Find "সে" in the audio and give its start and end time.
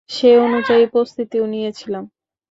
0.09-0.29